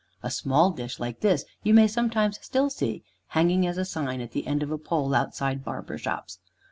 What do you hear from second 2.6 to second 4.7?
see hanging as a sign at the end